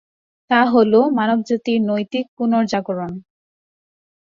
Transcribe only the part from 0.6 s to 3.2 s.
হল, মানবজাতির নৈতিক পুনর্জাগরণ।